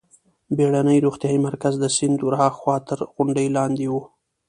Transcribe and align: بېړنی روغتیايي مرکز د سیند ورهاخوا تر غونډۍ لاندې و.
بېړنی 0.55 0.97
روغتیايي 1.05 1.39
مرکز 1.47 1.73
د 1.79 1.85
سیند 1.95 2.19
ورهاخوا 2.23 2.75
تر 2.89 2.99
غونډۍ 3.13 3.47
لاندې 3.57 3.85
و. 3.91 3.93